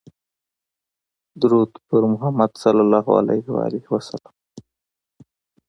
درود 1.41 1.67
په 1.87 1.95
محمدﷺ 2.11 4.15